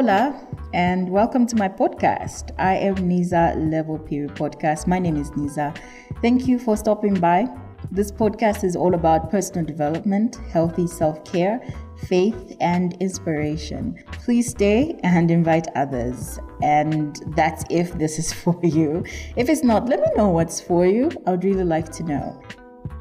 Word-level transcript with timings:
hola, 0.00 0.34
and 0.72 1.10
welcome 1.10 1.46
to 1.46 1.54
my 1.56 1.68
podcast. 1.68 2.52
I 2.58 2.74
am 2.74 2.94
Niza 2.94 3.54
Lebo 3.70 3.98
Phiri 3.98 4.34
Podcast. 4.34 4.86
My 4.86 4.98
name 4.98 5.18
is 5.18 5.30
Niza. 5.32 5.76
Thank 6.22 6.48
you 6.48 6.58
for 6.58 6.74
stopping 6.74 7.12
by. 7.12 7.46
This 7.90 8.10
podcast 8.10 8.64
is 8.64 8.76
all 8.76 8.94
about 8.94 9.30
personal 9.30 9.66
development, 9.66 10.36
healthy 10.50 10.86
self 10.86 11.22
care, 11.30 11.60
faith, 12.08 12.56
and 12.62 12.96
inspiration. 13.02 14.02
Please 14.12 14.48
stay 14.48 14.98
and 15.02 15.30
invite 15.30 15.66
others. 15.76 16.38
And 16.62 17.22
that's 17.36 17.64
if 17.68 17.92
this 17.98 18.18
is 18.18 18.32
for 18.42 18.58
you. 18.62 19.04
If 19.36 19.50
it's 19.50 19.62
not, 19.62 19.86
let 19.86 20.00
me 20.00 20.06
know 20.16 20.30
what's 20.30 20.62
for 20.62 20.86
you. 20.86 21.10
I 21.26 21.32
would 21.32 21.44
really 21.44 21.64
like 21.64 21.92
to 21.92 22.04
know. 22.04 22.40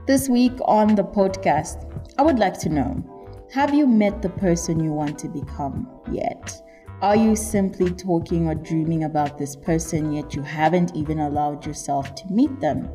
This 0.05 0.27
week 0.27 0.57
on 0.65 0.95
the 0.95 1.05
podcast, 1.05 1.77
I 2.17 2.23
would 2.23 2.39
like 2.39 2.59
to 2.59 2.67
know 2.67 3.01
have 3.53 3.73
you 3.73 3.87
met 3.87 4.21
the 4.21 4.29
person 4.29 4.83
you 4.83 4.91
want 4.91 5.17
to 5.19 5.29
become 5.29 5.87
yet? 6.11 6.61
Are 7.01 7.15
you 7.15 7.37
simply 7.37 7.91
talking 7.91 8.47
or 8.47 8.55
dreaming 8.55 9.05
about 9.05 9.37
this 9.37 9.55
person 9.55 10.11
yet 10.11 10.35
you 10.35 10.41
haven't 10.41 10.93
even 10.97 11.19
allowed 11.19 11.65
yourself 11.65 12.13
to 12.15 12.27
meet 12.27 12.59
them? 12.59 12.89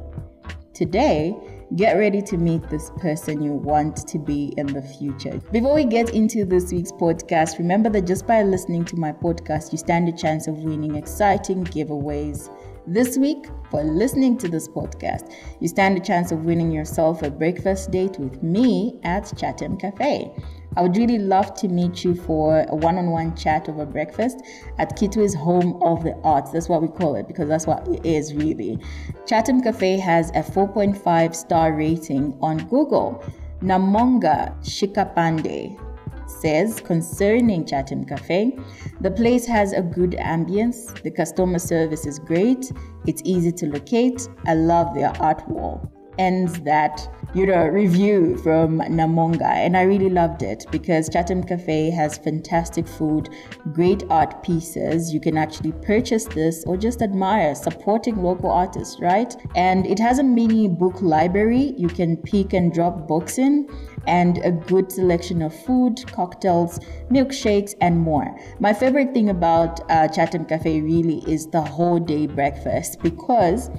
Today, 0.74 1.34
get 1.76 1.94
ready 1.94 2.20
to 2.20 2.36
meet 2.36 2.68
this 2.68 2.90
person 2.98 3.40
you 3.40 3.52
want 3.52 4.06
to 4.08 4.18
be 4.18 4.52
in 4.58 4.66
the 4.66 4.82
future. 4.82 5.40
Before 5.52 5.74
we 5.74 5.86
get 5.86 6.10
into 6.10 6.44
this 6.44 6.70
week's 6.70 6.92
podcast, 6.92 7.56
remember 7.56 7.88
that 7.90 8.06
just 8.06 8.26
by 8.26 8.42
listening 8.42 8.84
to 8.86 8.96
my 8.96 9.10
podcast, 9.10 9.72
you 9.72 9.78
stand 9.78 10.06
a 10.10 10.12
chance 10.12 10.48
of 10.48 10.58
winning 10.58 10.96
exciting 10.96 11.64
giveaways. 11.64 12.54
This 12.86 13.16
week, 13.16 13.46
for 13.70 13.82
listening 13.82 14.36
to 14.36 14.48
this 14.48 14.68
podcast, 14.68 15.32
you 15.60 15.68
stand 15.68 15.96
a 15.96 16.00
chance 16.00 16.30
of 16.30 16.44
winning 16.44 16.70
yourself 16.70 17.22
a 17.22 17.30
breakfast 17.30 17.90
date 17.90 18.18
with 18.18 18.42
me 18.42 19.00
at 19.02 19.24
Chatem 19.34 19.80
Cafe. 19.80 20.30
I 20.76 20.82
would 20.82 20.96
really 20.96 21.18
love 21.18 21.54
to 21.54 21.68
meet 21.68 22.04
you 22.04 22.14
for 22.14 22.66
a 22.68 22.74
one 22.74 22.98
on 22.98 23.10
one 23.10 23.36
chat 23.36 23.68
over 23.68 23.86
breakfast 23.86 24.42
at 24.78 24.96
Kitwe's 24.96 25.34
Home 25.34 25.80
of 25.82 26.02
the 26.02 26.14
Arts. 26.24 26.50
That's 26.50 26.68
what 26.68 26.82
we 26.82 26.88
call 26.88 27.14
it 27.16 27.28
because 27.28 27.48
that's 27.48 27.66
what 27.66 27.86
it 27.88 28.04
is 28.04 28.34
really. 28.34 28.78
Chatem 29.26 29.62
Cafe 29.62 29.98
has 29.98 30.30
a 30.30 30.42
4.5 30.42 31.34
star 31.34 31.74
rating 31.74 32.36
on 32.40 32.58
Google. 32.68 33.22
Namonga 33.62 34.52
Shikapande 34.62 35.80
says 36.28 36.80
concerning 36.80 37.64
Chatem 37.64 38.06
Cafe, 38.08 38.58
the 39.00 39.10
place 39.10 39.46
has 39.46 39.72
a 39.72 39.82
good 39.82 40.12
ambience, 40.12 41.00
the 41.02 41.10
customer 41.10 41.58
service 41.58 42.06
is 42.06 42.18
great, 42.18 42.72
it's 43.06 43.22
easy 43.24 43.52
to 43.52 43.66
locate. 43.66 44.28
I 44.46 44.54
love 44.54 44.94
their 44.94 45.12
art 45.22 45.46
wall. 45.48 45.93
Ends 46.18 46.60
that 46.60 47.08
you 47.34 47.46
know 47.46 47.66
review 47.66 48.36
from 48.38 48.78
Namonga 48.78 49.42
and 49.42 49.76
I 49.76 49.82
really 49.82 50.10
loved 50.10 50.42
it 50.42 50.64
because 50.70 51.10
Chatem 51.10 51.46
Cafe 51.46 51.90
has 51.90 52.18
fantastic 52.18 52.86
food, 52.86 53.28
great 53.72 54.04
art 54.10 54.42
pieces. 54.42 55.12
You 55.12 55.20
can 55.20 55.36
actually 55.36 55.72
purchase 55.72 56.26
this 56.26 56.64
or 56.66 56.76
just 56.76 57.02
admire 57.02 57.54
supporting 57.54 58.22
local 58.22 58.50
artists, 58.50 59.00
right? 59.00 59.34
And 59.56 59.86
it 59.86 59.98
has 59.98 60.18
a 60.18 60.22
mini 60.22 60.68
book 60.68 61.02
library. 61.02 61.74
You 61.76 61.88
can 61.88 62.16
pick 62.16 62.52
and 62.52 62.72
drop 62.72 63.08
books 63.08 63.38
in 63.38 63.68
and 64.06 64.38
a 64.44 64.50
good 64.50 64.92
selection 64.92 65.42
of 65.42 65.54
food, 65.64 66.04
cocktails, 66.12 66.78
milkshakes, 67.10 67.74
and 67.80 67.98
more. 67.98 68.38
My 68.60 68.72
favorite 68.72 69.14
thing 69.14 69.30
about 69.30 69.80
uh, 69.90 70.08
Chatem 70.08 70.48
Cafe 70.48 70.80
really 70.80 71.18
is 71.30 71.46
the 71.46 71.62
whole 71.62 71.98
day 71.98 72.26
breakfast 72.26 73.00
because 73.02 73.70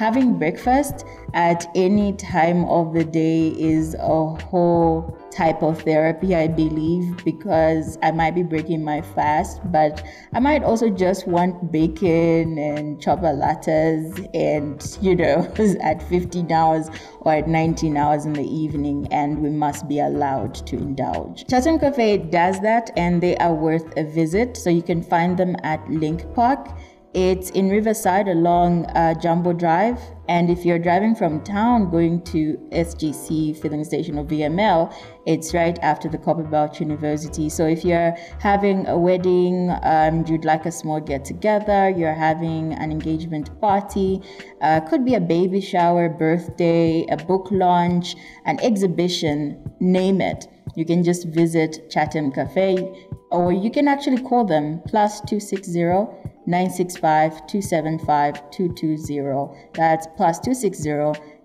having 0.00 0.38
breakfast 0.38 1.04
at 1.34 1.70
any 1.74 2.14
time 2.14 2.64
of 2.64 2.94
the 2.94 3.04
day 3.04 3.48
is 3.58 3.94
a 4.00 4.24
whole 4.48 5.14
type 5.30 5.62
of 5.62 5.82
therapy, 5.82 6.34
I 6.34 6.48
believe, 6.48 7.22
because 7.22 7.98
I 8.02 8.10
might 8.10 8.34
be 8.34 8.42
breaking 8.42 8.82
my 8.82 9.02
fast, 9.02 9.60
but 9.70 10.02
I 10.32 10.40
might 10.40 10.62
also 10.62 10.88
just 10.88 11.28
want 11.28 11.70
bacon 11.70 12.56
and 12.56 12.98
chocolates 12.98 13.68
and, 13.68 14.98
you 15.02 15.14
know, 15.14 15.46
at 15.82 16.02
15 16.08 16.50
hours 16.50 16.88
or 17.20 17.34
at 17.34 17.46
19 17.46 17.98
hours 17.98 18.24
in 18.24 18.32
the 18.32 18.48
evening, 18.48 19.06
and 19.10 19.42
we 19.42 19.50
must 19.50 19.86
be 19.86 20.00
allowed 20.00 20.54
to 20.66 20.76
indulge. 20.76 21.44
Chatem 21.44 21.78
Cafe 21.78 22.16
does 22.16 22.58
that, 22.60 22.90
and 22.96 23.22
they 23.22 23.36
are 23.36 23.52
worth 23.52 23.94
a 23.98 24.04
visit. 24.04 24.56
So 24.56 24.70
you 24.70 24.82
can 24.82 25.02
find 25.02 25.36
them 25.36 25.56
at 25.62 25.86
Link 25.90 26.24
Park 26.34 26.68
it's 27.12 27.50
in 27.50 27.68
Riverside 27.68 28.28
along 28.28 28.86
uh, 28.86 29.14
Jumbo 29.14 29.52
Drive. 29.52 30.00
And 30.28 30.48
if 30.48 30.64
you're 30.64 30.78
driving 30.78 31.16
from 31.16 31.42
town 31.42 31.90
going 31.90 32.22
to 32.26 32.56
SGC 32.70 33.60
filling 33.60 33.82
station 33.82 34.16
or 34.16 34.24
VML, 34.24 34.94
it's 35.26 35.52
right 35.52 35.76
after 35.82 36.08
the 36.08 36.18
Copperbelt 36.18 36.78
University. 36.78 37.48
So 37.48 37.66
if 37.66 37.84
you're 37.84 38.14
having 38.38 38.86
a 38.86 38.96
wedding, 38.96 39.76
um, 39.82 40.24
you'd 40.28 40.44
like 40.44 40.66
a 40.66 40.70
small 40.72 41.00
get 41.00 41.24
together, 41.24 41.90
you're 41.90 42.14
having 42.14 42.74
an 42.74 42.92
engagement 42.92 43.60
party, 43.60 44.22
uh, 44.60 44.80
could 44.82 45.04
be 45.04 45.14
a 45.14 45.20
baby 45.20 45.60
shower, 45.60 46.08
birthday, 46.08 47.04
a 47.10 47.16
book 47.16 47.48
launch, 47.50 48.14
an 48.44 48.60
exhibition, 48.60 49.60
name 49.80 50.20
it. 50.20 50.46
You 50.76 50.84
can 50.84 51.02
just 51.02 51.26
visit 51.28 51.90
Chatem 51.90 52.34
Cafe 52.34 53.08
or 53.30 53.52
you 53.52 53.70
can 53.70 53.88
actually 53.88 54.22
call 54.22 54.44
them 54.44 54.80
plus 54.86 55.20
260 55.20 56.20
965 56.46 57.46
275 57.46 58.50
220. 58.50 59.70
That's 59.74 60.06
plus 60.16 60.38
260 60.40 60.88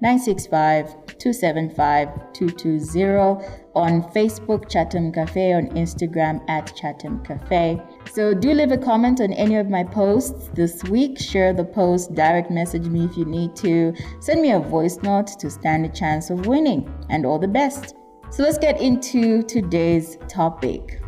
965 0.01 0.87
275 1.17 2.33
220 2.33 3.65
on 3.75 4.01
Facebook, 4.13 4.71
Chatem 4.71 5.13
Cafe, 5.13 5.53
on 5.53 5.67
Instagram 5.69 6.41
at 6.49 6.67
Chatem 6.75 7.23
Cafe. 7.25 7.81
So 8.13 8.33
do 8.33 8.51
leave 8.53 8.71
a 8.71 8.77
comment 8.77 9.19
on 9.21 9.33
any 9.33 9.57
of 9.57 9.69
my 9.69 9.83
posts 9.83 10.49
this 10.53 10.83
week. 10.85 11.19
Share 11.19 11.53
the 11.53 11.65
post, 11.65 12.15
direct 12.15 12.49
message 12.49 12.87
me 12.87 13.05
if 13.05 13.17
you 13.17 13.25
need 13.25 13.55
to. 13.57 13.93
Send 14.21 14.41
me 14.41 14.51
a 14.51 14.59
voice 14.59 14.97
note 15.03 15.27
to 15.39 15.49
stand 15.49 15.85
a 15.85 15.89
chance 15.89 16.29
of 16.29 16.47
winning. 16.47 16.91
And 17.09 17.25
all 17.25 17.37
the 17.37 17.47
best. 17.47 17.95
So 18.35 18.43
let's 18.43 18.57
get 18.57 18.81
into 18.81 19.43
today's 19.43 20.17
topic. 20.27 21.01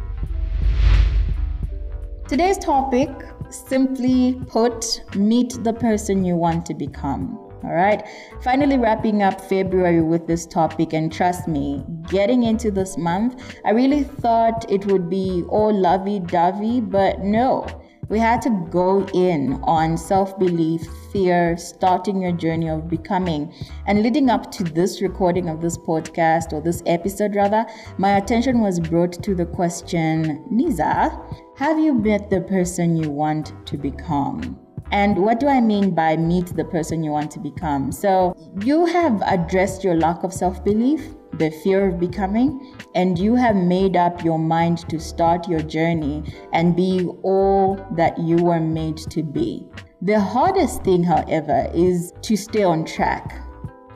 Today's 2.29 2.57
topic 2.57 3.09
simply 3.49 4.39
put, 4.47 5.03
meet 5.13 5.61
the 5.61 5.73
person 5.73 6.23
you 6.23 6.37
want 6.37 6.65
to 6.67 6.73
become. 6.73 7.37
All 7.65 7.73
right. 7.73 8.07
Finally, 8.41 8.77
wrapping 8.77 9.23
up 9.23 9.41
February 9.41 10.01
with 10.01 10.25
this 10.25 10.45
topic, 10.45 10.93
and 10.93 11.11
trust 11.11 11.49
me, 11.49 11.83
getting 12.07 12.43
into 12.43 12.71
this 12.71 12.97
month, 12.97 13.59
I 13.65 13.71
really 13.71 14.03
thought 14.03 14.65
it 14.71 14.85
would 14.85 15.09
be 15.09 15.43
all 15.49 15.77
lovey 15.77 16.21
dovey, 16.21 16.79
but 16.79 17.19
no. 17.19 17.67
We 18.09 18.19
had 18.19 18.41
to 18.43 18.49
go 18.69 19.05
in 19.13 19.59
on 19.63 19.97
self 19.97 20.39
belief, 20.39 20.87
fear, 21.11 21.57
starting 21.57 22.21
your 22.21 22.31
journey 22.31 22.69
of 22.69 22.87
becoming. 22.87 23.53
And 23.85 24.01
leading 24.01 24.29
up 24.29 24.49
to 24.51 24.63
this 24.63 25.01
recording 25.01 25.49
of 25.49 25.61
this 25.61 25.77
podcast, 25.77 26.53
or 26.53 26.61
this 26.61 26.81
episode 26.85 27.35
rather, 27.35 27.65
my 27.97 28.17
attention 28.17 28.61
was 28.61 28.79
brought 28.79 29.11
to 29.23 29.35
the 29.35 29.45
question 29.45 30.45
Niza, 30.51 31.21
have 31.57 31.79
you 31.79 31.93
met 31.93 32.29
the 32.29 32.41
person 32.41 32.95
you 32.95 33.11
want 33.11 33.53
to 33.67 33.77
become? 33.77 34.57
And 34.91 35.17
what 35.17 35.41
do 35.41 35.47
I 35.47 35.59
mean 35.59 35.93
by 35.93 36.15
meet 36.15 36.55
the 36.55 36.63
person 36.63 37.03
you 37.03 37.11
want 37.11 37.29
to 37.31 37.39
become? 37.39 37.91
So, 37.91 38.33
you 38.63 38.85
have 38.85 39.21
addressed 39.25 39.83
your 39.83 39.95
lack 39.95 40.23
of 40.23 40.33
self 40.33 40.63
belief, 40.63 41.13
the 41.37 41.51
fear 41.63 41.89
of 41.89 41.99
becoming, 41.99 42.75
and 42.95 43.17
you 43.17 43.35
have 43.35 43.55
made 43.55 43.95
up 43.95 44.23
your 44.23 44.39
mind 44.39 44.87
to 44.89 44.99
start 44.99 45.47
your 45.47 45.61
journey 45.61 46.23
and 46.53 46.75
be 46.75 47.07
all 47.23 47.75
that 47.95 48.17
you 48.17 48.37
were 48.37 48.59
made 48.59 48.97
to 48.97 49.23
be. 49.23 49.65
The 50.01 50.19
hardest 50.19 50.83
thing, 50.83 51.03
however, 51.03 51.69
is 51.73 52.13
to 52.21 52.35
stay 52.35 52.63
on 52.63 52.85
track. 52.85 53.41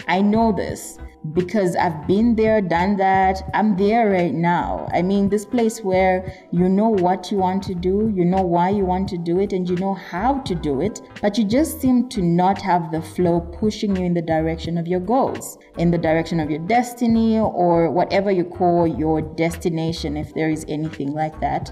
I 0.07 0.21
know 0.21 0.51
this 0.51 0.98
because 1.33 1.75
I've 1.75 2.07
been 2.07 2.35
there, 2.35 2.62
done 2.62 2.97
that. 2.97 3.50
I'm 3.53 3.77
there 3.77 4.09
right 4.09 4.33
now. 4.33 4.89
I 4.91 5.01
mean, 5.01 5.29
this 5.29 5.45
place 5.45 5.81
where 5.81 6.33
you 6.51 6.68
know 6.68 6.89
what 6.89 7.31
you 7.31 7.38
want 7.38 7.63
to 7.63 7.75
do, 7.75 8.12
you 8.13 8.25
know 8.25 8.41
why 8.41 8.69
you 8.69 8.85
want 8.85 9.07
to 9.09 9.18
do 9.18 9.39
it, 9.39 9.53
and 9.53 9.69
you 9.69 9.75
know 9.75 9.94
how 9.94 10.39
to 10.39 10.56
do 10.56 10.81
it, 10.81 11.01
but 11.21 11.38
you 11.38 11.44
just 11.44 11.79
seem 11.79 12.09
to 12.09 12.21
not 12.21 12.62
have 12.62 12.91
the 12.91 13.01
flow 13.01 13.39
pushing 13.39 13.95
you 13.95 14.03
in 14.03 14.13
the 14.13 14.21
direction 14.21 14.77
of 14.77 14.88
your 14.88 15.00
goals, 15.00 15.57
in 15.77 15.91
the 15.91 15.97
direction 15.97 16.39
of 16.39 16.50
your 16.50 16.65
destiny, 16.68 17.39
or 17.39 17.91
whatever 17.91 18.31
you 18.31 18.44
call 18.44 18.88
your 18.88 19.21
destination, 19.21 20.17
if 20.17 20.33
there 20.33 20.50
is 20.50 20.65
anything 20.67 21.13
like 21.13 21.39
that. 21.39 21.71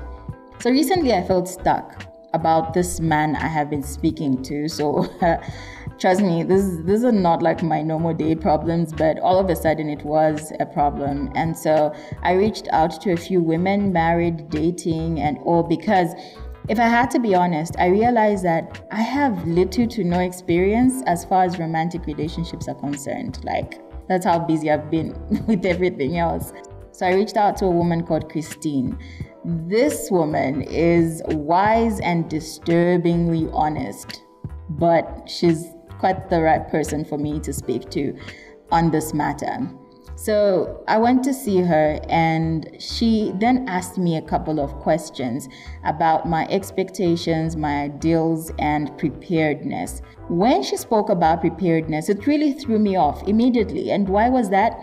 So 0.59 0.69
recently 0.69 1.13
I 1.13 1.23
felt 1.25 1.47
stuck 1.47 2.05
about 2.33 2.73
this 2.73 2.99
man 2.99 3.35
I 3.35 3.47
have 3.47 3.69
been 3.69 3.83
speaking 3.83 4.43
to. 4.43 4.67
So 4.67 5.07
trust 5.99 6.21
me, 6.21 6.43
this 6.43 6.77
this 6.83 7.03
are 7.03 7.11
not 7.11 7.41
like 7.41 7.61
my 7.61 7.81
normal 7.81 8.13
day 8.13 8.35
problems, 8.35 8.93
but 8.93 9.19
all 9.19 9.37
of 9.37 9.49
a 9.49 9.55
sudden 9.55 9.89
it 9.89 10.03
was 10.03 10.51
a 10.59 10.65
problem. 10.65 11.31
And 11.35 11.57
so 11.57 11.93
I 12.23 12.33
reached 12.33 12.67
out 12.71 13.01
to 13.01 13.11
a 13.11 13.17
few 13.17 13.41
women, 13.41 13.91
married, 13.91 14.49
dating, 14.49 15.19
and 15.19 15.37
all 15.39 15.63
because 15.63 16.13
if 16.69 16.79
I 16.79 16.87
had 16.87 17.09
to 17.11 17.19
be 17.19 17.35
honest, 17.35 17.75
I 17.79 17.87
realized 17.87 18.45
that 18.45 18.85
I 18.91 19.01
have 19.01 19.45
little 19.47 19.87
to 19.87 20.03
no 20.03 20.19
experience 20.19 21.03
as 21.05 21.25
far 21.25 21.43
as 21.43 21.57
romantic 21.59 22.05
relationships 22.05 22.67
are 22.67 22.75
concerned. 22.75 23.43
Like 23.43 23.81
that's 24.07 24.25
how 24.25 24.39
busy 24.39 24.71
I've 24.71 24.89
been 24.89 25.13
with 25.47 25.65
everything 25.65 26.17
else. 26.17 26.53
So 26.91 27.05
I 27.05 27.13
reached 27.13 27.37
out 27.37 27.57
to 27.57 27.65
a 27.65 27.71
woman 27.71 28.05
called 28.05 28.31
Christine. 28.31 28.97
This 29.45 30.09
woman 30.11 30.61
is 30.63 31.21
wise 31.27 31.99
and 32.01 32.29
disturbingly 32.29 33.49
honest, 33.53 34.23
but 34.69 35.27
she's 35.27 35.65
quite 35.99 36.29
the 36.29 36.41
right 36.41 36.67
person 36.69 37.05
for 37.05 37.17
me 37.17 37.39
to 37.41 37.53
speak 37.53 37.89
to 37.91 38.17
on 38.71 38.89
this 38.91 39.13
matter. 39.13 39.69
So 40.15 40.83
I 40.89 40.97
went 40.97 41.23
to 41.23 41.33
see 41.33 41.61
her, 41.61 41.97
and 42.09 42.69
she 42.77 43.31
then 43.35 43.69
asked 43.69 43.97
me 43.97 44.17
a 44.17 44.21
couple 44.21 44.59
of 44.59 44.73
questions 44.81 45.47
about 45.85 46.27
my 46.27 46.45
expectations, 46.49 47.55
my 47.55 47.83
ideals, 47.83 48.51
and 48.59 48.97
preparedness. 48.97 50.01
When 50.27 50.61
she 50.61 50.75
spoke 50.75 51.09
about 51.09 51.39
preparedness, 51.39 52.09
it 52.09 52.27
really 52.27 52.51
threw 52.51 52.79
me 52.79 52.97
off 52.97 53.25
immediately. 53.29 53.91
And 53.91 54.09
why 54.09 54.27
was 54.27 54.49
that? 54.49 54.77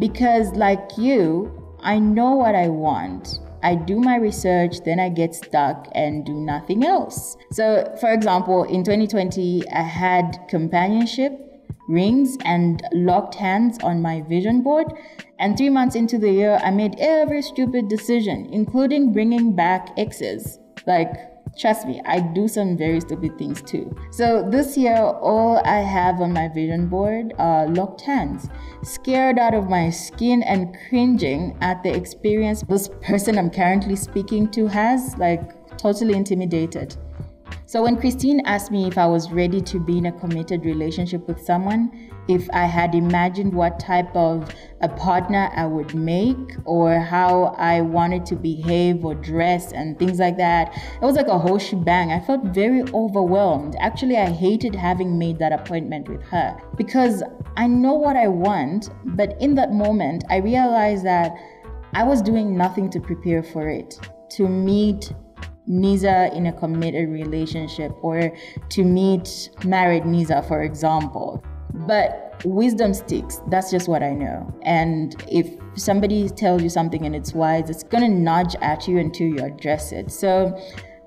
Because, 0.00 0.50
like 0.54 0.90
you, 0.98 1.52
I 1.80 2.00
know 2.00 2.32
what 2.32 2.56
I 2.56 2.66
want. 2.66 3.38
I 3.62 3.74
do 3.74 4.00
my 4.00 4.16
research, 4.16 4.80
then 4.84 4.98
I 5.00 5.08
get 5.08 5.34
stuck 5.34 5.88
and 5.92 6.24
do 6.24 6.34
nothing 6.34 6.84
else. 6.84 7.36
So, 7.52 7.96
for 8.00 8.12
example, 8.12 8.64
in 8.64 8.84
2020, 8.84 9.68
I 9.70 9.82
had 9.82 10.38
companionship 10.48 11.38
rings 11.88 12.38
and 12.44 12.82
locked 12.92 13.34
hands 13.34 13.78
on 13.82 14.00
my 14.00 14.22
vision 14.22 14.62
board. 14.62 14.92
And 15.38 15.56
three 15.56 15.70
months 15.70 15.96
into 15.96 16.18
the 16.18 16.30
year, 16.30 16.60
I 16.62 16.70
made 16.70 16.96
every 16.98 17.42
stupid 17.42 17.88
decision, 17.88 18.48
including 18.52 19.12
bringing 19.12 19.54
back 19.54 19.90
exes. 19.96 20.58
Like, 20.86 21.31
trust 21.58 21.86
me, 21.86 22.00
I 22.04 22.20
do 22.20 22.48
some 22.48 22.76
very 22.76 23.00
stupid 23.00 23.38
things 23.38 23.62
too. 23.62 23.94
So 24.10 24.48
this 24.48 24.76
year, 24.76 24.96
all 24.96 25.60
I 25.64 25.78
have 25.78 26.20
on 26.20 26.32
my 26.32 26.48
vision 26.48 26.88
board 26.88 27.34
are 27.38 27.66
locked 27.68 28.02
hands, 28.02 28.48
scared 28.82 29.38
out 29.38 29.54
of 29.54 29.68
my 29.68 29.90
skin 29.90 30.42
and 30.42 30.76
cringing 30.88 31.56
at 31.60 31.82
the 31.82 31.94
experience 31.94 32.62
this 32.62 32.88
person 33.00 33.38
I'm 33.38 33.50
currently 33.50 33.96
speaking 33.96 34.50
to 34.52 34.66
has, 34.66 35.16
like, 35.18 35.76
totally 35.78 36.14
intimidated. 36.14 36.96
So 37.66 37.82
when 37.82 37.96
Christine 37.96 38.40
asked 38.44 38.70
me 38.70 38.86
if 38.86 38.98
I 38.98 39.06
was 39.06 39.30
ready 39.30 39.60
to 39.62 39.80
be 39.80 39.98
in 39.98 40.06
a 40.06 40.12
committed 40.12 40.64
relationship 40.64 41.26
with 41.26 41.40
someone, 41.40 42.10
if 42.28 42.48
I 42.52 42.66
had 42.66 42.94
imagined 42.94 43.52
what 43.52 43.80
type 43.80 44.14
of 44.14 44.54
a 44.80 44.88
partner 44.88 45.50
I 45.56 45.66
would 45.66 45.94
make 45.94 46.56
or 46.64 47.00
how 47.00 47.54
I 47.58 47.80
wanted 47.80 48.26
to 48.26 48.36
behave 48.36 49.04
or 49.04 49.14
dress 49.14 49.72
and 49.72 49.98
things 49.98 50.18
like 50.18 50.36
that, 50.36 50.76
it 50.76 51.04
was 51.04 51.16
like 51.16 51.28
a 51.28 51.38
whole 51.38 51.58
shebang. 51.58 52.12
I 52.12 52.20
felt 52.20 52.44
very 52.44 52.82
overwhelmed. 52.92 53.76
Actually, 53.80 54.18
I 54.18 54.30
hated 54.30 54.74
having 54.74 55.18
made 55.18 55.38
that 55.38 55.52
appointment 55.52 56.08
with 56.08 56.22
her 56.24 56.56
because 56.76 57.22
I 57.56 57.66
know 57.66 57.94
what 57.94 58.16
I 58.16 58.28
want, 58.28 58.90
but 59.04 59.40
in 59.40 59.54
that 59.56 59.72
moment, 59.72 60.24
I 60.30 60.36
realized 60.36 61.04
that 61.04 61.34
I 61.94 62.04
was 62.04 62.22
doing 62.22 62.56
nothing 62.56 62.88
to 62.90 63.00
prepare 63.00 63.42
for 63.42 63.68
it, 63.68 63.98
to 64.30 64.48
meet 64.48 65.12
Niza 65.68 66.34
in 66.34 66.46
a 66.46 66.52
committed 66.52 67.08
relationship 67.08 67.92
or 68.02 68.32
to 68.70 68.84
meet 68.84 69.50
married 69.64 70.02
Niza, 70.04 70.46
for 70.46 70.62
example. 70.62 71.42
But 71.72 72.42
wisdom 72.44 72.92
sticks. 72.92 73.40
That's 73.48 73.70
just 73.70 73.88
what 73.88 74.02
I 74.02 74.12
know. 74.12 74.52
And 74.62 75.16
if 75.30 75.54
somebody 75.74 76.28
tells 76.28 76.62
you 76.62 76.68
something 76.68 77.06
and 77.06 77.14
it's 77.14 77.32
wise, 77.32 77.70
it's 77.70 77.82
going 77.82 78.02
to 78.02 78.10
nudge 78.10 78.54
at 78.56 78.86
you 78.86 78.98
until 78.98 79.28
you 79.28 79.44
address 79.44 79.92
it. 79.92 80.10
So 80.10 80.58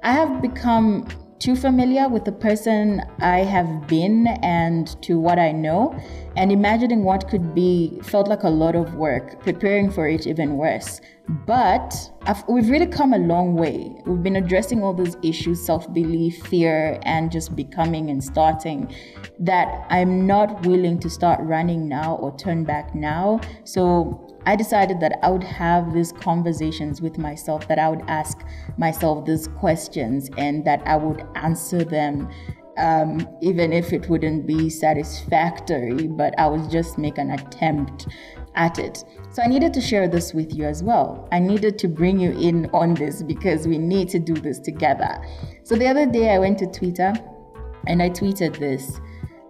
I 0.03 0.11
have 0.13 0.41
become 0.41 1.07
too 1.45 1.55
familiar 1.55 2.09
with 2.09 2.25
the 2.25 2.31
person 2.31 3.03
I 3.19 3.43
have 3.43 3.87
been 3.87 4.25
and 4.41 4.99
to 5.03 5.19
what 5.19 5.37
I 5.37 5.51
know, 5.51 5.95
and 6.35 6.51
imagining 6.51 7.03
what 7.03 7.29
could 7.29 7.53
be 7.53 7.99
felt 8.01 8.27
like 8.27 8.41
a 8.41 8.49
lot 8.49 8.75
of 8.75 8.95
work, 8.95 9.39
preparing 9.41 9.91
for 9.91 10.07
it 10.07 10.25
even 10.25 10.57
worse. 10.57 11.01
But 11.45 11.93
I've, 12.23 12.43
we've 12.47 12.69
really 12.69 12.87
come 12.87 13.13
a 13.13 13.19
long 13.19 13.53
way. 13.53 13.95
We've 14.07 14.23
been 14.23 14.37
addressing 14.37 14.81
all 14.81 14.93
those 14.93 15.17
issues 15.21 15.63
self 15.63 15.91
belief, 15.93 16.47
fear, 16.47 16.99
and 17.03 17.31
just 17.31 17.55
becoming 17.55 18.09
and 18.09 18.23
starting 18.23 18.91
that 19.37 19.85
I'm 19.91 20.25
not 20.25 20.65
willing 20.65 20.99
to 20.99 21.09
start 21.11 21.39
running 21.43 21.87
now 21.87 22.15
or 22.15 22.35
turn 22.37 22.63
back 22.63 22.95
now. 22.95 23.39
So 23.65 24.24
I 24.45 24.55
decided 24.55 24.99
that 24.99 25.19
I 25.23 25.29
would 25.29 25.43
have 25.43 25.93
these 25.93 26.11
conversations 26.11 27.01
with 27.01 27.17
myself, 27.17 27.67
that 27.67 27.79
I 27.79 27.89
would 27.89 28.03
ask 28.07 28.45
myself 28.77 29.25
these 29.25 29.47
questions, 29.47 30.29
and 30.37 30.63
that 30.65 30.81
I 30.85 30.95
would 30.97 31.25
answer 31.35 31.83
them, 31.83 32.29
um, 32.77 33.27
even 33.41 33.73
if 33.73 33.91
it 33.91 34.07
wouldn't 34.09 34.45
be 34.45 34.69
satisfactory, 34.69 36.07
but 36.07 36.37
I 36.39 36.47
would 36.47 36.69
just 36.69 36.97
make 36.97 37.17
an 37.17 37.31
attempt 37.31 38.07
at 38.55 38.79
it. 38.79 39.03
So 39.31 39.41
I 39.41 39.47
needed 39.47 39.73
to 39.73 39.81
share 39.81 40.07
this 40.07 40.33
with 40.33 40.53
you 40.53 40.65
as 40.65 40.83
well. 40.83 41.27
I 41.31 41.39
needed 41.39 41.77
to 41.79 41.87
bring 41.87 42.19
you 42.19 42.31
in 42.31 42.69
on 42.73 42.93
this 42.93 43.23
because 43.23 43.67
we 43.67 43.77
need 43.77 44.09
to 44.09 44.19
do 44.19 44.33
this 44.33 44.59
together. 44.59 45.17
So 45.63 45.75
the 45.75 45.87
other 45.87 46.05
day 46.05 46.33
I 46.33 46.39
went 46.39 46.57
to 46.59 46.67
Twitter 46.67 47.13
and 47.87 48.01
I 48.01 48.09
tweeted 48.09 48.57
this. 48.57 48.99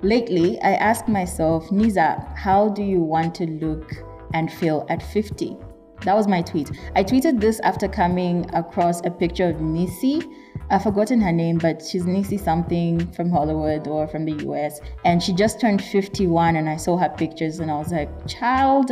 Lately, 0.02 0.60
I 0.62 0.74
asked 0.74 1.08
myself, 1.08 1.70
Niza, 1.70 2.36
how 2.38 2.70
do 2.70 2.84
you 2.84 3.00
want 3.00 3.34
to 3.36 3.46
look? 3.46 3.92
And 4.36 4.52
feel 4.52 4.86
at 4.90 5.02
50. 5.02 5.58
That 6.04 6.14
was 6.14 6.28
my 6.28 6.42
tweet. 6.42 6.70
I 6.96 7.04
tweeted 7.04 7.40
this 7.40 7.60
after 7.62 7.88
coming 7.88 8.46
across 8.54 9.04
a 9.06 9.10
picture 9.10 9.48
of 9.50 9.62
Nisi. 9.62 10.22
I've 10.70 10.84
forgotten 10.84 11.22
her 11.22 11.32
name, 11.32 11.58
but 11.58 11.84
she's 11.84 12.06
Nisi 12.06 12.38
something 12.38 13.12
from 13.14 13.32
Hollywood 13.32 13.88
or 13.88 14.08
from 14.08 14.26
the 14.26 14.46
US. 14.46 14.82
And 15.06 15.24
she 15.24 15.34
just 15.34 15.62
turned 15.62 15.82
51, 15.82 16.58
and 16.58 16.70
I 16.70 16.76
saw 16.76 16.98
her 16.98 17.10
pictures, 17.10 17.60
and 17.60 17.72
I 17.72 17.78
was 17.78 17.94
like, 17.94 18.10
child, 18.28 18.92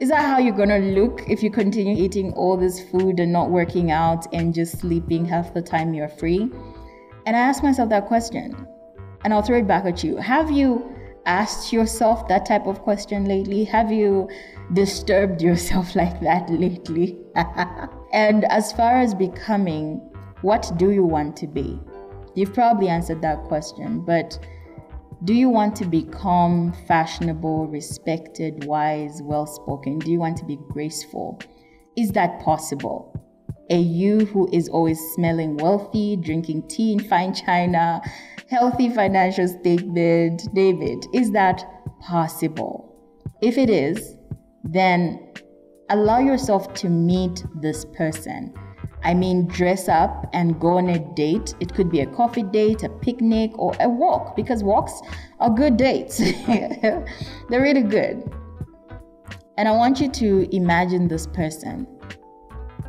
is 0.00 0.08
that 0.08 0.26
how 0.26 0.38
you're 0.38 0.56
gonna 0.56 0.80
look 0.80 1.22
if 1.28 1.42
you 1.42 1.50
continue 1.50 2.02
eating 2.04 2.32
all 2.32 2.56
this 2.56 2.80
food 2.90 3.20
and 3.20 3.32
not 3.32 3.50
working 3.50 3.92
out 3.92 4.26
and 4.34 4.52
just 4.52 4.80
sleeping 4.80 5.24
half 5.24 5.54
the 5.54 5.62
time 5.62 5.94
you're 5.94 6.08
free? 6.08 6.50
And 7.26 7.36
I 7.36 7.40
asked 7.40 7.62
myself 7.62 7.90
that 7.90 8.06
question, 8.06 8.56
and 9.22 9.32
I'll 9.32 9.42
throw 9.42 9.58
it 9.58 9.68
back 9.68 9.84
at 9.84 10.02
you. 10.02 10.16
Have 10.16 10.50
you 10.50 10.97
asked 11.28 11.72
yourself 11.72 12.26
that 12.28 12.46
type 12.46 12.66
of 12.66 12.80
question 12.80 13.26
lately? 13.26 13.62
Have 13.64 13.92
you 13.92 14.28
disturbed 14.72 15.42
yourself 15.42 15.94
like 16.02 16.20
that 16.22 16.50
lately? 16.50 17.18
and 18.12 18.44
as 18.46 18.72
far 18.72 18.98
as 18.98 19.14
becoming, 19.14 19.98
what 20.42 20.72
do 20.76 20.90
you 20.90 21.04
want 21.04 21.36
to 21.36 21.46
be? 21.46 21.78
You've 22.34 22.54
probably 22.54 22.88
answered 22.88 23.20
that 23.22 23.44
question, 23.44 24.00
but 24.00 24.38
do 25.24 25.34
you 25.34 25.48
want 25.48 25.74
to 25.76 25.84
become 25.84 26.72
fashionable, 26.86 27.66
respected, 27.66 28.64
wise, 28.64 29.20
well 29.22 29.46
spoken? 29.46 29.98
Do 29.98 30.10
you 30.12 30.18
want 30.18 30.36
to 30.38 30.44
be 30.44 30.56
graceful? 30.68 31.40
Is 31.96 32.12
that 32.12 32.40
possible? 32.40 33.12
A 33.70 33.78
you 33.78 34.20
who 34.26 34.48
is 34.52 34.68
always 34.68 35.00
smelling 35.14 35.56
wealthy, 35.56 36.16
drinking 36.16 36.68
tea 36.68 36.92
in 36.92 37.00
fine 37.00 37.34
china, 37.34 38.00
healthy 38.48 38.88
financial 38.88 39.46
statement, 39.46 40.48
David, 40.54 41.04
is 41.12 41.30
that 41.32 41.64
possible? 42.00 42.94
If 43.42 43.58
it 43.58 43.68
is, 43.68 44.16
then 44.64 45.32
allow 45.90 46.18
yourself 46.18 46.72
to 46.74 46.88
meet 46.88 47.44
this 47.60 47.84
person. 47.84 48.54
I 49.04 49.14
mean, 49.14 49.46
dress 49.46 49.88
up 49.88 50.28
and 50.32 50.58
go 50.58 50.78
on 50.78 50.88
a 50.88 50.98
date. 51.14 51.54
It 51.60 51.72
could 51.74 51.90
be 51.90 52.00
a 52.00 52.06
coffee 52.06 52.42
date, 52.42 52.82
a 52.82 52.88
picnic, 52.88 53.52
or 53.56 53.74
a 53.80 53.88
walk 53.88 54.34
because 54.34 54.64
walks 54.64 55.00
are 55.38 55.50
good 55.50 55.76
dates. 55.76 56.18
They're 56.46 57.04
really 57.50 57.82
good. 57.82 58.34
And 59.56 59.68
I 59.68 59.72
want 59.72 60.00
you 60.00 60.08
to 60.10 60.54
imagine 60.54 61.06
this 61.06 61.26
person. 61.26 61.86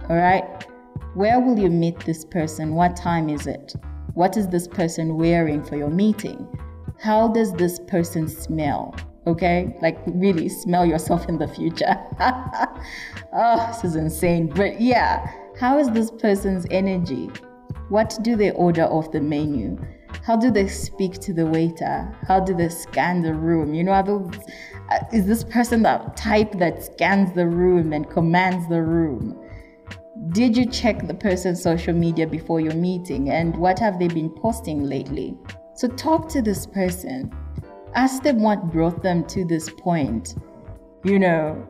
All 0.10 0.18
right? 0.18 0.66
Where 1.14 1.40
will 1.40 1.60
you 1.60 1.70
meet 1.70 2.00
this 2.02 2.26
person? 2.26 2.76
What 2.76 2.96
time 2.96 3.30
is 3.30 3.46
it? 3.46 3.76
What 4.14 4.38
is 4.38 4.48
this 4.48 4.68
person 4.68 5.18
wearing 5.18 5.64
for 5.64 5.78
your 5.78 5.90
meeting? 5.90 6.48
How 7.00 7.28
does 7.28 7.54
this 7.54 7.80
person 7.88 8.28
smell? 8.28 8.96
Okay, 9.28 9.76
like 9.82 10.00
really 10.08 10.50
smell 10.50 10.86
yourself 10.86 11.30
in 11.30 11.38
the 11.38 11.48
future. 11.48 11.96
oh, 13.34 13.68
this 13.68 13.84
is 13.84 13.96
insane. 13.96 14.48
But 14.48 14.82
yeah, 14.82 15.30
how 15.60 15.78
is 15.78 15.90
this 15.92 16.10
person's 16.10 16.66
energy? 16.72 17.30
What 17.90 18.18
do 18.22 18.36
they 18.36 18.52
order 18.52 18.84
off 18.84 19.12
the 19.12 19.22
menu? 19.22 19.78
How 20.24 20.36
do 20.36 20.52
they 20.52 20.68
speak 20.68 21.14
to 21.22 21.34
the 21.34 21.46
waiter? 21.46 22.16
How 22.28 22.40
do 22.40 22.54
they 22.54 22.70
scan 22.70 23.22
the 23.22 23.34
room? 23.34 23.74
You 23.74 23.84
know, 23.84 24.02
those, 24.04 24.40
uh, 24.92 25.00
is 25.14 25.26
this 25.26 25.44
person 25.44 25.84
the 25.84 25.98
type 26.16 26.52
that 26.60 26.84
scans 26.84 27.34
the 27.34 27.48
room 27.48 27.94
and 27.94 28.10
commands 28.10 28.68
the 28.70 28.82
room? 28.82 29.40
Did 30.28 30.58
you 30.58 30.66
check 30.66 31.08
the 31.08 31.14
person's 31.14 31.64
social 31.64 31.94
media 31.94 32.28
before 32.28 32.60
your 32.60 32.76
meeting 32.76 33.30
and 33.30 33.56
what 33.56 33.80
have 33.80 33.98
they 33.98 34.10
been 34.10 34.30
posting 34.30 34.84
lately? 34.84 35.38
So 35.76 35.88
talk 35.88 36.28
to 36.30 36.42
this 36.42 36.66
person. 36.68 37.32
Ask 37.96 38.22
them 38.22 38.44
what 38.44 38.70
brought 38.70 39.02
them 39.02 39.24
to 39.28 39.46
this 39.46 39.70
point. 39.70 40.36
You 41.06 41.20
know, 41.20 41.68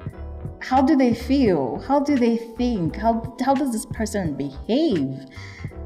how 0.59 0.81
do 0.81 0.97
they 0.97 1.13
feel? 1.13 1.79
How 1.87 1.99
do 1.99 2.17
they 2.17 2.37
think? 2.37 2.95
How, 2.95 3.35
how 3.45 3.53
does 3.53 3.71
this 3.71 3.85
person 3.85 4.35
behave? 4.35 5.25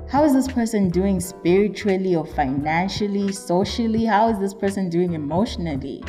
How 0.10 0.24
is 0.24 0.34
this 0.34 0.48
person 0.48 0.90
doing 0.90 1.20
spiritually 1.20 2.16
or 2.16 2.26
financially, 2.26 3.34
socially? 3.34 4.06
How 4.06 4.30
is 4.30 4.40
this 4.40 4.54
person 4.54 4.90
doing 4.90 5.14
emotionally? 5.14 6.02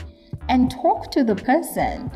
And 0.49 0.71
talk 0.71 1.11
to 1.11 1.25
the 1.25 1.35
person 1.35 2.11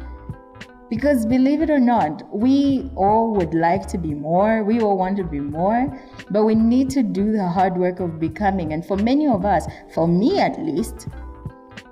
Because 0.90 1.26
believe 1.26 1.60
it 1.60 1.70
or 1.70 1.78
not, 1.78 2.22
we 2.34 2.90
all 2.96 3.34
would 3.34 3.52
like 3.52 3.86
to 3.88 3.98
be 3.98 4.14
more. 4.14 4.64
We 4.64 4.80
all 4.80 4.96
want 4.96 5.18
to 5.18 5.24
be 5.24 5.40
more, 5.40 6.00
but 6.30 6.44
we 6.44 6.54
need 6.54 6.88
to 6.90 7.02
do 7.02 7.32
the 7.32 7.46
hard 7.46 7.76
work 7.76 8.00
of 8.00 8.18
becoming. 8.18 8.72
And 8.72 8.84
for 8.84 8.96
many 8.96 9.26
of 9.26 9.44
us, 9.44 9.66
for 9.92 10.08
me 10.08 10.40
at 10.40 10.58
least, 10.58 11.08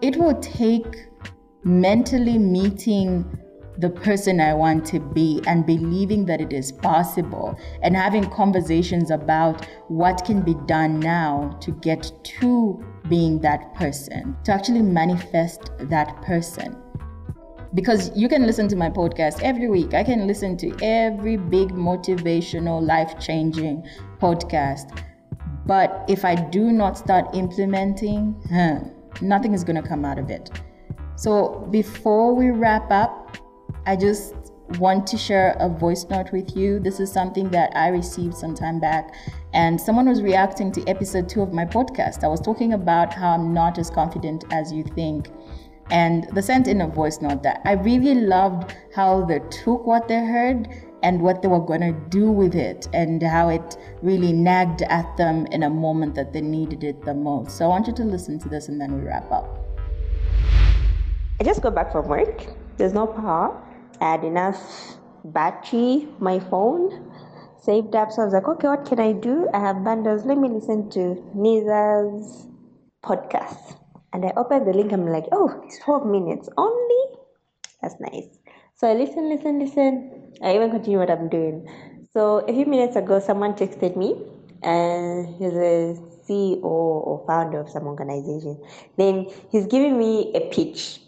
it 0.01 0.17
will 0.17 0.41
take 0.41 1.09
mentally 1.63 2.39
meeting 2.39 3.25
the 3.79 3.91
person 3.91 4.41
I 4.41 4.55
want 4.55 4.87
to 4.87 5.01
be 5.01 5.43
and 5.47 5.67
believing 5.67 6.25
that 6.27 6.41
it 6.41 6.55
is 6.55 6.73
possible 6.73 7.59
and 7.83 7.95
having 7.95 8.25
conversations 8.31 9.11
about 9.11 9.67
what 9.89 10.25
can 10.25 10.41
be 10.41 10.55
done 10.67 10.99
now 10.99 11.59
to 11.61 11.73
get 11.73 12.11
to 12.41 12.83
being 13.11 13.41
that 13.41 13.75
person, 13.75 14.35
to 14.45 14.53
actually 14.53 14.81
manifest 14.81 15.71
that 15.81 16.17
person 16.23 16.83
because 17.77 18.11
you 18.17 18.27
can 18.27 18.47
listen 18.47 18.67
to 18.69 18.75
my 18.75 18.89
podcast 18.89 19.43
every 19.43 19.69
week. 19.69 19.93
I 19.93 20.03
can 20.03 20.27
listen 20.27 20.57
to 20.57 20.75
every 20.83 21.37
big 21.37 21.69
motivational, 21.69 22.85
life 22.85 23.21
changing 23.21 23.87
podcast. 24.19 24.99
But 25.67 26.05
if 26.09 26.25
I 26.25 26.37
do 26.37 26.73
not 26.73 26.97
start 26.97 27.35
implementing, 27.35 28.35
huh, 28.51 28.81
nothing 29.21 29.53
is 29.53 29.63
going 29.63 29.81
to 29.81 29.87
come 29.87 30.07
out 30.07 30.19
of 30.19 30.31
it. 30.31 30.51
So 31.17 31.69
before 31.71 32.35
we 32.35 32.49
wrap 32.49 32.91
up, 32.91 33.37
I 33.85 33.95
just 33.95 34.35
want 34.79 35.07
to 35.09 35.19
share 35.19 35.55
a 35.61 35.69
voice 35.69 36.07
note 36.09 36.33
with 36.33 36.57
you. 36.57 36.81
This 36.81 36.99
is 36.99 37.13
something 37.13 37.51
that 37.51 37.77
I 37.77 37.89
received 37.89 38.35
some 38.35 38.55
time 38.55 38.81
back, 38.81 39.15
and 39.53 39.79
someone 39.79 40.09
was 40.09 40.23
reacting 40.23 40.73
to 40.73 40.85
episode 40.89 41.29
two 41.29 41.43
of 41.43 41.53
my 41.53 41.67
podcast. 41.67 42.25
I 42.25 42.29
was 42.29 42.41
talking 42.41 42.73
about 42.73 43.13
how 43.13 43.33
I'm 43.33 43.53
not 43.53 43.79
as 43.79 43.91
confident 43.91 44.45
as 44.51 44.73
you 44.73 44.83
think 44.83 45.29
and 45.91 46.27
the 46.35 46.43
sent 46.43 46.67
in 46.67 46.81
a 46.81 46.89
voice 46.89 47.21
note 47.21 47.43
that 47.45 47.61
I 47.65 47.73
really 47.73 48.15
loved 48.15 48.75
how 48.95 49.25
they 49.25 49.41
took 49.51 49.87
what 49.87 50.09
they 50.09 50.19
heard 50.19 50.69
and 51.03 51.23
what 51.23 51.43
they 51.43 51.49
were 51.49 51.61
going 51.61 51.83
to 51.83 51.93
do 52.09 52.31
with 52.31 52.55
it 52.55 52.89
and 52.93 53.23
how 53.23 53.49
it 53.49 53.77
really 54.03 54.33
nagged 54.33 54.83
at 54.83 55.17
them 55.17 55.47
in 55.53 55.63
a 55.63 55.71
moment 55.71 56.15
that 56.17 56.33
they 56.33 56.41
needed 56.41 56.83
it 56.83 57.05
the 57.05 57.15
most. 57.15 57.57
So 57.57 57.67
I 57.67 57.69
want 57.69 57.87
you 57.87 57.93
to 57.95 58.05
listen 58.05 58.39
to 58.41 58.49
this 58.49 58.69
and 58.69 58.81
then 58.81 58.99
we 58.99 59.07
wrap 59.07 59.31
up. 59.31 59.47
I 61.39 61.45
just 61.45 61.63
got 61.63 61.75
back 61.75 61.93
from 61.93 62.09
work. 62.09 62.47
There's 62.77 62.93
no 62.93 63.07
power. 63.07 63.63
I 64.01 64.13
had 64.13 64.25
enough 64.25 64.97
battery, 65.25 66.09
my 66.19 66.41
phone 66.41 67.13
saved 67.63 67.95
up. 67.95 68.11
So 68.11 68.23
I 68.23 68.25
was 68.25 68.35
like, 68.35 68.49
okay, 68.49 68.69
what 68.69 68.85
can 68.87 68.99
I 69.01 69.13
do? 69.13 69.49
I 69.53 69.61
have 69.61 69.85
bundles. 69.85 70.25
Let 70.25 70.39
me 70.39 70.49
listen 70.49 70.91
to 70.91 71.23
Niza's 71.37 72.49
podcast. 73.05 73.77
And 74.17 74.25
I 74.25 74.33
opened 74.39 74.67
the 74.67 74.73
link, 74.73 74.95
I'm 74.95 75.07
like, 75.07 75.27
oh, 75.31 75.61
it's 75.67 75.79
12 75.81 76.07
minutes 76.07 76.49
only. 76.57 77.19
That's 77.83 77.97
nice. 78.01 78.25
So 78.75 78.89
I 78.89 78.95
listen, 78.95 79.29
listen, 79.29 79.59
listen. 79.59 80.33
I 80.43 80.55
even 80.55 80.71
continue 80.71 80.99
what 80.99 81.11
I'm 81.11 81.29
doing. 81.29 81.69
So 82.15 82.39
a 82.39 82.51
few 82.51 82.65
minutes 82.65 82.97
ago, 82.97 83.21
someone 83.21 83.53
texted 83.53 83.95
me, 83.95 84.17
and 84.63 85.29
he's 85.37 85.53
a 85.53 86.01
CEO 86.27 86.65
or 86.65 87.25
founder 87.27 87.61
of 87.61 87.69
some 87.69 87.83
organization. 87.87 88.59
Then 88.97 89.27
he's 89.53 89.67
giving 89.67 89.99
me 89.99 90.33
a 90.35 90.49
pitch, 90.49 90.99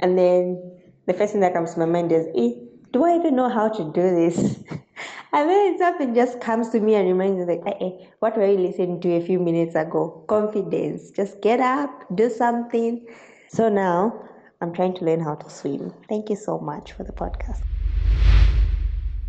and 0.00 0.18
then 0.18 0.60
the 1.06 1.14
first 1.14 1.32
thing 1.32 1.40
that 1.40 1.54
comes 1.54 1.72
to 1.72 1.80
my 1.80 1.86
mind 1.86 2.12
is, 2.12 2.26
eh, 2.36 2.50
do 2.92 3.02
I 3.02 3.16
even 3.16 3.34
know 3.34 3.48
how 3.48 3.70
to 3.70 3.84
do 3.94 4.02
this? 4.14 4.58
And 5.30 5.50
then 5.50 5.78
something 5.78 6.14
just 6.14 6.40
comes 6.40 6.70
to 6.70 6.80
me 6.80 6.94
and 6.94 7.06
reminds 7.06 7.38
me, 7.38 7.54
like, 7.54 7.78
hey, 7.78 8.08
what 8.20 8.36
were 8.36 8.46
you 8.46 8.56
listening 8.56 8.98
to 9.02 9.16
a 9.16 9.20
few 9.20 9.38
minutes 9.38 9.74
ago? 9.74 10.24
Confidence. 10.26 11.10
Just 11.10 11.42
get 11.42 11.60
up, 11.60 11.90
do 12.14 12.30
something. 12.30 13.06
So 13.48 13.68
now 13.68 14.24
I'm 14.62 14.72
trying 14.72 14.94
to 14.94 15.04
learn 15.04 15.20
how 15.20 15.34
to 15.34 15.50
swim. 15.50 15.92
Thank 16.08 16.30
you 16.30 16.36
so 16.36 16.58
much 16.58 16.92
for 16.92 17.04
the 17.04 17.12
podcast. 17.12 17.60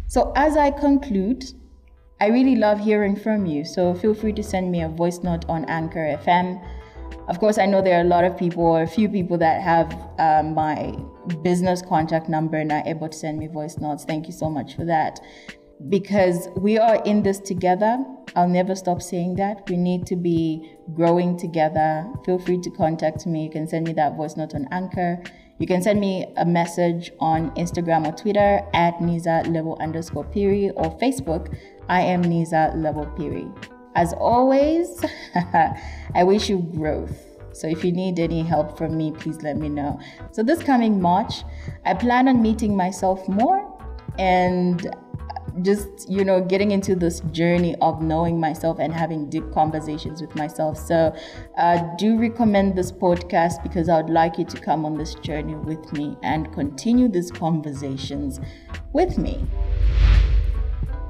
So, 0.07 0.31
as 0.37 0.55
I 0.55 0.71
conclude, 0.71 1.43
I 2.21 2.27
really 2.27 2.55
love 2.55 2.79
hearing 2.79 3.17
from 3.17 3.45
you. 3.45 3.65
So, 3.65 3.93
feel 3.93 4.13
free 4.13 4.33
to 4.33 4.43
send 4.43 4.71
me 4.71 4.81
a 4.81 4.89
voice 4.89 5.19
note 5.19 5.45
on 5.49 5.65
Anchor 5.65 6.17
FM. 6.23 6.65
Of 7.27 7.39
course, 7.39 7.57
I 7.57 7.65
know 7.65 7.81
there 7.81 7.97
are 7.97 8.01
a 8.01 8.07
lot 8.07 8.23
of 8.23 8.37
people, 8.37 8.63
or 8.63 8.81
a 8.81 8.87
few 8.87 9.09
people 9.09 9.37
that 9.37 9.61
have 9.61 9.93
um, 10.17 10.55
my 10.55 10.97
business 11.43 11.81
contact 11.81 12.29
number 12.29 12.57
and 12.57 12.71
are 12.71 12.83
able 12.87 13.09
to 13.09 13.17
send 13.17 13.37
me 13.37 13.47
voice 13.47 13.77
notes. 13.77 14.05
Thank 14.05 14.27
you 14.27 14.33
so 14.33 14.49
much 14.49 14.75
for 14.75 14.85
that 14.85 15.19
because 15.87 16.49
we 16.57 16.77
are 16.77 17.01
in 17.03 17.23
this 17.23 17.39
together. 17.39 18.03
I'll 18.35 18.49
never 18.49 18.75
stop 18.75 19.01
saying 19.01 19.35
that. 19.35 19.69
We 19.69 19.77
need 19.77 20.05
to 20.07 20.15
be 20.15 20.75
growing 20.93 21.37
together. 21.37 22.05
Feel 22.25 22.37
free 22.39 22.59
to 22.59 22.69
contact 22.71 23.25
me. 23.25 23.45
You 23.45 23.49
can 23.49 23.67
send 23.67 23.87
me 23.87 23.93
that 23.93 24.17
voice 24.17 24.35
note 24.35 24.53
on 24.55 24.67
Anchor. 24.71 25.23
You 25.57 25.67
can 25.67 25.81
send 25.81 25.99
me 25.99 26.25
a 26.37 26.45
message 26.45 27.11
on 27.19 27.51
Instagram 27.51 28.07
or 28.07 28.15
Twitter 28.15 28.61
at 28.73 28.97
Niza 28.99 29.47
Lebo 29.47 29.77
underscore 29.77 30.25
Phiri 30.25 30.71
or 30.75 30.97
Facebook. 30.99 31.55
I 31.87 32.01
am 32.01 32.23
Niza 32.23 32.75
Lebo 32.75 33.05
Phiri. 33.17 33.51
As 33.95 34.13
always, 34.13 35.03
I 35.35 36.23
wish 36.23 36.49
you 36.49 36.59
growth. 36.59 37.25
So 37.51 37.67
if 37.67 37.83
you 37.83 37.91
need 37.91 38.19
any 38.19 38.43
help 38.43 38.77
from 38.77 38.95
me, 38.95 39.11
please 39.11 39.41
let 39.41 39.57
me 39.57 39.69
know. 39.69 39.99
So 40.31 40.43
this 40.43 40.61
coming 40.63 41.01
March, 41.01 41.43
I 41.85 41.93
plan 41.93 42.27
on 42.27 42.41
meeting 42.41 42.75
myself 42.75 43.27
more 43.27 43.65
and 44.17 44.89
just 45.63 46.09
you 46.09 46.23
know 46.23 46.41
getting 46.41 46.71
into 46.71 46.95
this 46.95 47.21
journey 47.31 47.75
of 47.81 48.01
knowing 48.01 48.39
myself 48.39 48.79
and 48.79 48.93
having 48.93 49.29
deep 49.29 49.51
conversations 49.53 50.21
with 50.21 50.35
myself. 50.35 50.77
So 50.77 51.13
uh, 51.57 51.77
do 51.97 52.17
recommend 52.17 52.75
this 52.75 52.91
podcast 52.91 53.61
because 53.63 53.89
i 53.89 54.01
would 54.01 54.09
like 54.09 54.37
you 54.37 54.45
to 54.45 54.59
come 54.59 54.85
on 54.85 54.97
this 54.97 55.15
journey 55.15 55.55
with 55.55 55.91
me 55.93 56.17
and 56.23 56.51
continue 56.53 57.07
these 57.07 57.31
conversations 57.31 58.39
with 58.93 59.17
me 59.17 59.45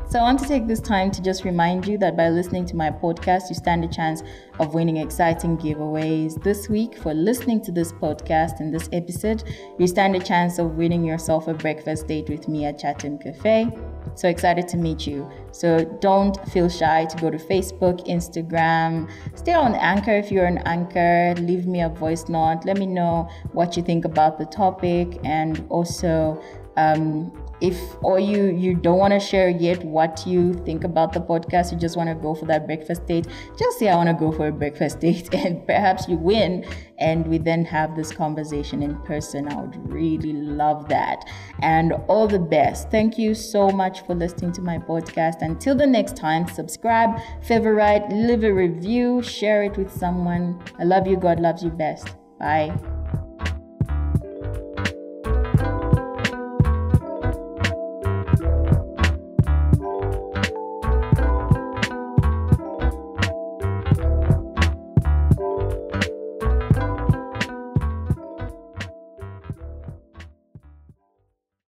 so, 0.09 0.17
I 0.17 0.23
want 0.23 0.39
to 0.39 0.47
take 0.47 0.65
this 0.65 0.79
time 0.79 1.11
to 1.11 1.21
just 1.21 1.45
remind 1.45 1.85
you 1.87 1.95
that 1.99 2.17
by 2.17 2.29
listening 2.29 2.65
to 2.65 2.75
my 2.75 2.89
podcast, 2.89 3.43
you 3.47 3.53
stand 3.53 3.85
a 3.85 3.87
chance 3.87 4.23
of 4.57 4.73
winning 4.73 4.97
exciting 4.97 5.55
giveaways. 5.55 6.41
This 6.41 6.67
week, 6.67 6.97
for 6.97 7.13
listening 7.13 7.61
to 7.61 7.71
this 7.71 7.91
podcast 7.91 8.59
and 8.59 8.73
this 8.73 8.89
episode, 8.91 9.43
you 9.77 9.85
stand 9.85 10.15
a 10.15 10.19
chance 10.19 10.57
of 10.57 10.77
winning 10.77 11.03
yourself 11.03 11.47
a 11.47 11.53
breakfast 11.53 12.07
date 12.07 12.27
with 12.27 12.47
me 12.47 12.65
at 12.65 12.79
Chatem 12.79 13.21
Cafe. 13.21 13.71
So 14.15 14.27
excited 14.27 14.67
to 14.69 14.77
meet 14.77 15.05
you. 15.05 15.29
So 15.51 15.85
don't 16.01 16.35
feel 16.49 16.69
shy 16.69 17.05
to 17.05 17.17
go 17.17 17.29
to 17.29 17.37
Facebook, 17.37 18.07
Instagram, 18.07 19.11
stay 19.35 19.53
on 19.53 19.75
Anchor 19.75 20.13
if 20.13 20.31
you're 20.31 20.47
an 20.47 20.57
Anchor, 20.65 21.39
leave 21.39 21.67
me 21.67 21.81
a 21.81 21.89
voice 21.89 22.27
note, 22.29 22.61
let 22.65 22.77
me 22.77 22.87
know 22.87 23.29
what 23.51 23.77
you 23.77 23.83
think 23.83 24.05
about 24.05 24.39
the 24.39 24.45
topic, 24.45 25.19
and 25.23 25.63
also 25.69 26.41
um, 26.77 27.31
if 27.61 27.77
or 28.01 28.19
you 28.19 28.45
you 28.45 28.73
don't 28.73 28.97
want 28.97 29.13
to 29.13 29.19
share 29.19 29.49
yet 29.49 29.83
what 29.83 30.25
you 30.25 30.53
think 30.65 30.83
about 30.83 31.13
the 31.13 31.19
podcast 31.19 31.71
you 31.71 31.77
just 31.77 31.97
want 31.97 32.09
to 32.09 32.15
go 32.15 32.33
for 32.33 32.45
that 32.45 32.65
breakfast 32.65 33.05
date 33.05 33.27
just 33.57 33.79
say 33.79 33.89
i 33.89 33.95
want 33.95 34.07
to 34.07 34.13
go 34.13 34.31
for 34.31 34.47
a 34.47 34.51
breakfast 34.51 34.99
date 35.05 35.33
and 35.33 35.65
perhaps 35.65 36.07
you 36.07 36.17
win 36.17 36.65
and 36.99 37.25
we 37.25 37.37
then 37.37 37.65
have 37.65 37.95
this 37.95 38.11
conversation 38.11 38.83
in 38.83 38.95
person. 39.01 39.47
I 39.47 39.61
would 39.61 39.91
really 39.91 40.33
love 40.33 40.87
that. 40.89 41.25
And 41.59 41.93
all 42.07 42.27
the 42.27 42.39
best. 42.39 42.91
Thank 42.91 43.17
you 43.17 43.33
so 43.33 43.69
much 43.69 44.05
for 44.05 44.13
listening 44.13 44.51
to 44.53 44.61
my 44.61 44.77
podcast. 44.77 45.41
Until 45.41 45.75
the 45.75 45.87
next 45.87 46.15
time 46.15 46.47
subscribe 46.47 47.19
favorite 47.41 48.09
leave 48.11 48.43
a 48.43 48.53
review 48.53 49.21
share 49.21 49.63
it 49.63 49.77
with 49.77 49.91
someone. 49.91 50.61
I 50.77 50.83
love 50.83 51.07
you. 51.07 51.17
God 51.17 51.39
loves 51.39 51.63
you 51.63 51.69
best. 51.69 52.15
Bye 52.37 52.88